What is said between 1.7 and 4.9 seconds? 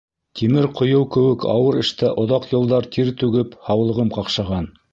эштә оҙаҡ йылдар тир түгеп, һаулығым ҡаҡшаған.